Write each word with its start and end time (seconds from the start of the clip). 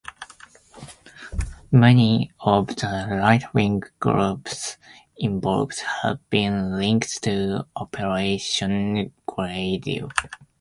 Many 1.71 2.31
of 2.39 2.75
the 2.77 3.05
right-wing 3.11 3.83
groups 3.99 4.77
involved 5.15 5.79
have 6.01 6.27
been 6.31 6.75
linked 6.75 7.21
to 7.25 7.67
Operation 7.75 9.13
Gladio. 9.27 10.09